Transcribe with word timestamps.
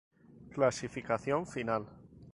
Clasificación 0.55 1.45
final. 1.45 1.83